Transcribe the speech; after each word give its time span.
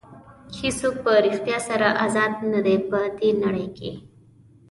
هېڅوک 0.59 0.95
په 1.05 1.11
ریښتیا 1.25 1.57
سره 1.69 1.87
ازاد 2.05 2.31
نه 2.53 2.59
دي 2.65 2.75
په 2.89 2.99
دې 3.19 3.29
نړۍ 3.43 3.67
کې. 3.77 3.91